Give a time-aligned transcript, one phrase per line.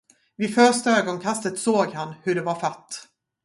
[0.37, 3.07] Vid första ögonkastet såg han, hur det var fatt.